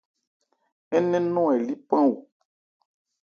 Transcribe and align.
Ńnɛn 1.03 1.25
nɔn 1.33 1.47
ɛ 1.53 1.55
lí 1.65 1.73
pán 1.87 2.03
o. 2.11 2.13